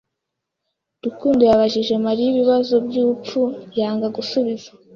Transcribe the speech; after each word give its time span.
Rukundo 1.05 1.41
yabajije 1.49 1.93
Mariya 2.05 2.27
ibibazo 2.33 2.73
byubupfu 2.87 3.41
yanga 3.79 4.07
gusubiza. 4.17 4.69